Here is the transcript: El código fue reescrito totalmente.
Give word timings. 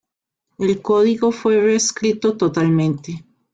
El 0.57 0.81
código 0.81 1.31
fue 1.31 1.61
reescrito 1.61 2.35
totalmente. 2.35 3.23